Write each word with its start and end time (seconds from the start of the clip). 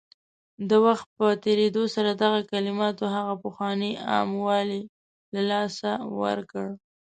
د 0.69 0.71
وخت 0.85 1.07
په 1.17 1.27
تېرېدو 1.45 1.83
سره 1.95 2.11
دغه 2.23 2.39
کلماتو 2.51 3.03
هغه 3.15 3.33
پخوانی 3.43 3.91
عام 4.09 4.29
والی 4.47 4.81
له 5.33 5.41
لاسه 5.51 5.91
ورکړ 6.21 6.67